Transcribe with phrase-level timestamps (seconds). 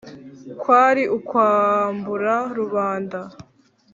[0.61, 3.19] kwari ukwambura rubanda